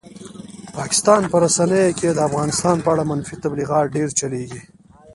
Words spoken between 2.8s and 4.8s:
په اړه منفي تبلیغات ډېر چلېږي.